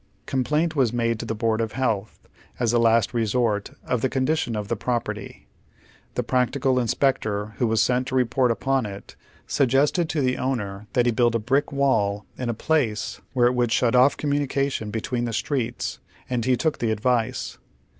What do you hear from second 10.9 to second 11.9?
that he build a brick